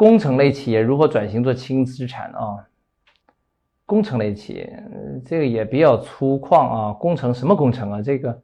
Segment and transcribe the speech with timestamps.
[0.00, 2.56] 工程类企业如何转型做轻资产啊？
[3.84, 4.82] 工程类企业，
[5.26, 6.90] 这个也比较粗犷啊。
[6.94, 8.00] 工程什么工程啊？
[8.00, 8.40] 这个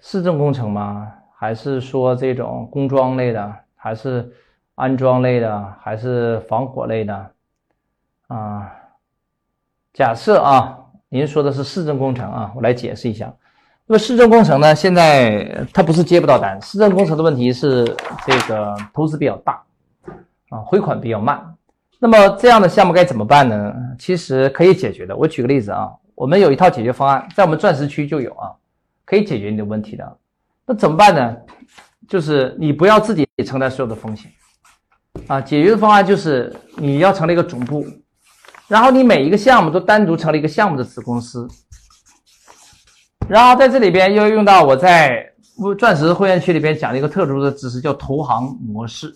[0.00, 1.12] 市政工程吗？
[1.36, 3.54] 还是说这种工装类的？
[3.76, 4.32] 还是
[4.74, 5.74] 安装类的？
[5.82, 7.30] 还是防火类的？
[8.28, 8.72] 啊？
[9.92, 10.78] 假设啊，
[11.10, 13.30] 您说的是市政工程啊，我来解释一下。
[13.84, 17.84] 那么市政工程呢，现在它不是接不到单，市政工程的问题是
[18.26, 19.62] 这个投资比较大。
[20.54, 21.42] 啊，回款比较慢，
[21.98, 23.74] 那么这样的项目该怎么办呢？
[23.98, 25.16] 其实可以解决的。
[25.16, 28.52] 我举个例子啊，我们有一套解决方案，在我们钻石区就有啊，
[29.04, 30.16] 可以解决你的问题的。
[30.64, 31.36] 那怎么办呢？
[32.06, 34.30] 就是你不要自己承担所有的风险
[35.26, 35.40] 啊。
[35.40, 37.84] 解决的方案就是你要成立一个总部，
[38.68, 41.48] 然后你每一个项目都单独成立一个项目的子公司，
[43.28, 45.32] 然后在这里边又用到我在
[45.76, 49.12] 钻石会员区里边讲的一个特殊的知识，叫投行模式。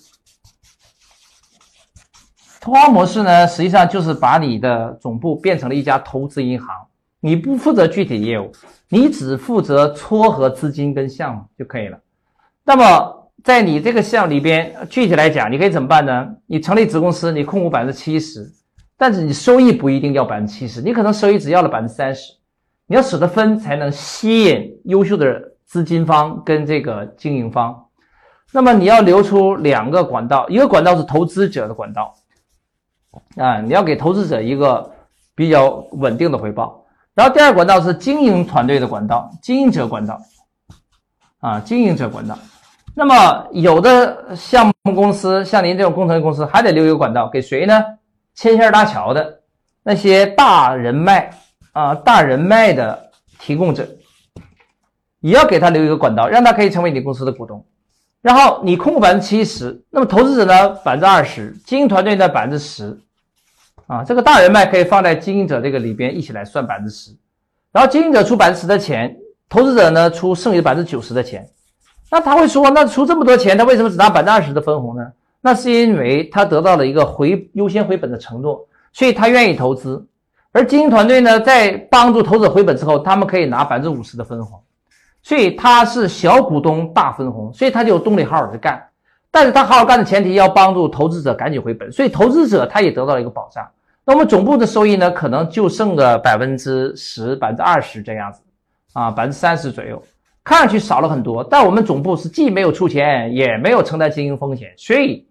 [2.61, 6.69] 投行模式呢，实际上就是把你的总部变成了一家投资银行，
[7.21, 8.51] 你不负责具体业务，
[8.89, 11.99] 你只负责撮合资金跟项目就可以了。
[12.65, 16.29] 那么在你这个项里边，具体来讲，你可以怎么办呢？
[16.47, 18.51] 你成立子公司，你控股百分之七十，
[18.97, 22.33] 但是你收益不一定要百分之七十，你可能收益只要了百分之三十，
[22.89, 27.87] 你要舍得分，才能吸引优秀的资金方跟这个经营方。
[28.53, 32.13] 那么你要留出两个管道，一个管道是投资者的管道。
[33.37, 34.91] 啊，你要给投资者一个
[35.35, 36.85] 比较稳定的回报。
[37.15, 40.21] 然后第二管道是经营团队的管道，经营者管道。
[41.41, 42.39] 啊，经营者管道。
[42.95, 47.81] 那么有的项目公司，像您这种工程公司，还得留一个管道给谁呢？
[48.35, 49.41] 牵线搭桥的
[49.83, 51.31] 那些大人脉
[51.73, 53.89] 啊，大人脉的提供者，
[55.21, 57.65] 也要给他留一个管道，让他可以成为你公司的股东。
[58.21, 62.99] 然后你控股百分之七十，那么投资者呢百分之二十，经营团队呢百分之十，
[63.87, 67.13] 啊，这个大人脉可以放在经营者这个里边一起来算百分之十，
[67.73, 69.17] 然后经营者出百分之十的钱，
[69.49, 71.49] 投资者呢出剩余百分之九十的钱，
[72.11, 75.13] 那他会说，那出这么多钱，他为什么只拿百分之二十的分红呢？
[75.41, 80.05] 那是因为他得到了一个回优先回本的承诺，所以他愿意投资，
[80.51, 84.61] 而经营团队呢在帮助投资者回本之后，他们可以拿百分之五十的分红。
[85.29, 88.83] 所以他是小股东大分红，所以他就有动力好好的干。
[89.31, 93.63] 但是他好好干的前提要帮助投资者赶紧回本，所以投资者他也得到了一个保障。
[94.07, 98.41] 那我们总部的收益呢，可能就剩个百分之十、百分之二十这样子，
[98.95, 100.03] 啊，百分之三十左右，
[100.43, 101.45] 看上去少了很多。
[101.45, 105.29] 但我们总部是既没有出钱，也没有承担经营风险，所以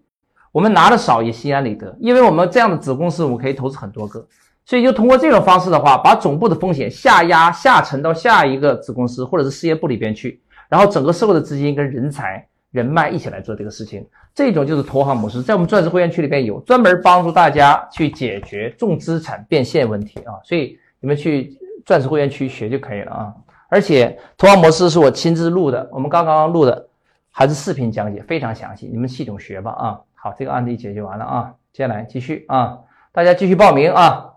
[0.52, 4.24] 我们拿的少也心安理得，因为我们这样的子公司我们可以投资很多个。
[4.68, 23.34] 所以就通过这种方式的话，把总部的风险下压下沉到下一个子公司或者是事业部里边去，然后整个社会的资金跟人才人脉一起来做这个事情，这种就是投行模式，在我们钻石会员区里边有专门帮助大家去解决重资产变现问题啊，所以你们去钻石会员区学就可以了啊。
[23.70, 26.86] 而且投行模式是我亲自录的，我们刚刚录的
[27.30, 30.00] 还是视频讲解，非常详细，你们系统学吧啊。
[30.12, 32.80] 好，这个案例解决完了啊，接下来继续啊，
[33.12, 34.34] 大家继续报名啊。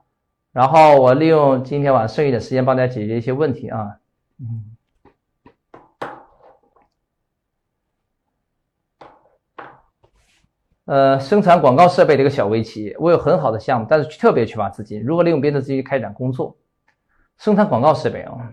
[0.53, 3.95] 然后我利用今天晚上剩余的时间帮大家解决一些问题啊，
[4.38, 4.75] 嗯，
[10.84, 16.57] 呃，生产广告设备的一个小微企业，我有很好的项目，但是特别缺乏资金，如何利用别的资金开展工作？
[17.38, 18.51] 生产广告设备啊，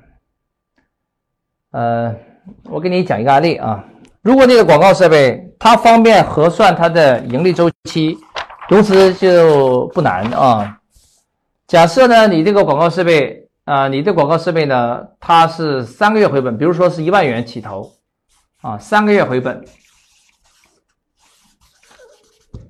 [1.72, 2.14] 呃，
[2.70, 3.84] 我给你讲一个案例啊，
[4.22, 8.16] 如果那个广告设备它方便核算它的盈利周期，
[8.68, 10.77] 融资就不难啊。
[11.68, 17.92] 假设呢，你这个广告设备啊，你的广告设备呢，它是三个月回本，比如说是一万元起投，
[18.62, 19.62] 啊，三个月回本，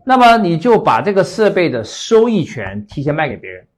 [0.04, 3.68] 那么你就把这个设备的收益权提前卖给别人，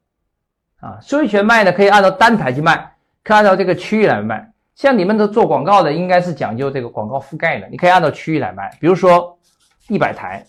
[0.81, 4.51] 啊，收益权卖呢，可以按照单台去卖，可以按照这个区域来卖。
[4.75, 9.39] 像你们的做广告的，应该是讲究这个广告覆盖的，你可以按照区域来卖，比如说
[9.89, 10.47] 一百台，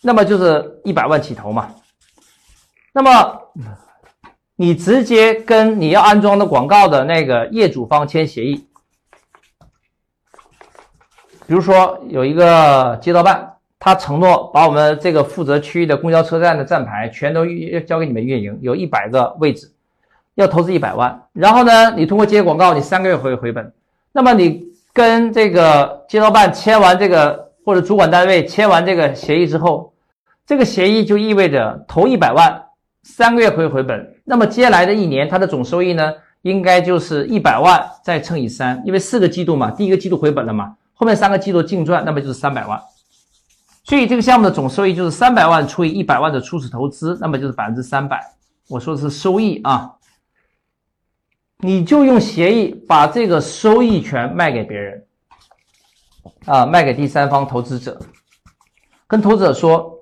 [0.00, 1.74] 那么就是一百万起投嘛。
[2.96, 3.40] 那么，
[4.54, 8.68] 你直接跟你要安装的广告的那个业主方签协议，
[11.48, 17.44] 比如说有一个街道办，他承诺把我们这个负责区域的公交车站的站牌全都
[17.84, 19.72] 交给你们运营，有一百个位置，
[20.36, 21.20] 要投资一百万。
[21.32, 23.72] 然后呢，你通过接广告，你三个月回回本。
[24.12, 29.92] 那么你跟这个街道办签完这个，或者主管单位签完这个协议之后，
[30.46, 32.63] 这个协议就意味着投一百万。
[33.04, 42.80] 三个月可以回本，那么接下来的一年，它的总收益呢，应该就是一百万再乘以三，因为四个季度嘛，第一个季度回本了嘛，后面三个季度净赚，那么就是三百万。
[43.84, 48.34] 所以这个项目的总收益就是三百万除以一百万的初始投资，那么就是百分之三百。
[48.68, 49.96] 我说的是收益啊，
[51.58, 55.04] 你就用协议把这个收益权卖给别人，
[56.46, 58.00] 啊，卖给第三方投资者，
[59.06, 59.93] 跟投资者说，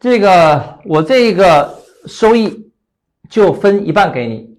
[0.00, 2.72] 这个我这个收益
[3.28, 4.58] 就分一半给你，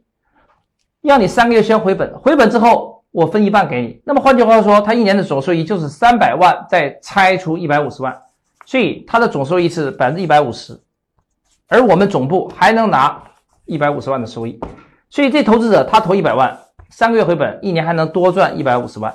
[1.01, 2.89] 要你三个月先回本，回本之后。
[3.13, 8.17] 我分一半给你，那么换句话说，他一年的总收益就是三百万，再拆除一百五十万，
[8.65, 10.79] 所以他的总收益是百分之一百五十，
[11.67, 13.21] 而我们总部还能拿
[13.65, 14.57] 一百五十万的收益，
[15.09, 16.57] 所以这投资者他投一百万，
[16.89, 19.13] 三个月回本，一年还能多赚一百五十万。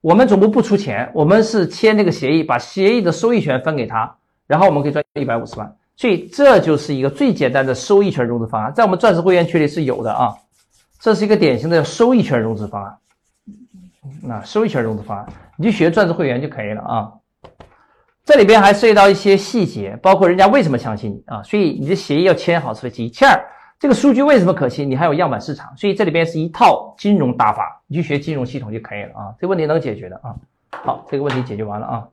[0.00, 4.16] 我们总部不出钱，我们是签这个协议，把协议的收益权分给他，
[4.48, 5.72] 然后我们可以赚一百五十万。
[5.96, 10.34] 所以这就是一个最简单的收益权融资方案，在我们钻石会员区里是有的啊，
[11.00, 12.98] 这是一个典型的收益权融资方案。
[14.22, 17.12] 那收益权融资方案，你就学钻石会员就可以了啊。
[18.24, 23.36] 这里边还涉及到一些细节，包括人家为什么相信你啊，所以你的协议要签好是其其二，
[23.80, 24.88] 这个数据为什么可信？
[24.88, 29.34] 你还有样板市场，所以这里边是一套金融打法，你去学金融系统就可以了啊。
[29.40, 30.34] 这问题能解决的啊。
[30.70, 32.06] 好，这个问题解决完了啊。